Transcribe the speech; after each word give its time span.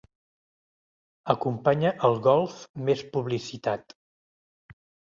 Acompanya 1.33 1.93
el 2.09 2.19
Golf 2.31 2.59
més 2.91 3.07
publicitat. 3.15 3.99